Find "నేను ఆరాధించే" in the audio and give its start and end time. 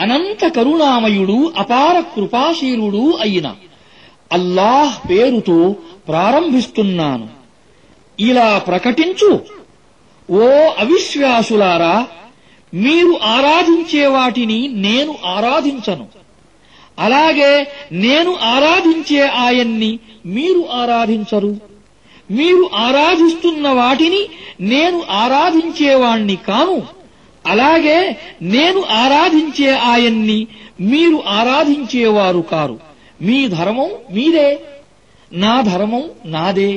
17.92-19.26, 28.42-29.70